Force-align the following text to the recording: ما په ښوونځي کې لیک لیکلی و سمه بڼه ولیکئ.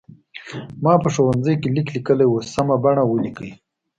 ما 0.83 0.93
په 1.03 1.09
ښوونځي 1.13 1.53
کې 1.61 1.67
لیک 1.75 1.87
لیکلی 1.95 2.27
و 2.27 2.33
سمه 2.53 2.75
بڼه 2.83 3.03
ولیکئ. 3.05 3.51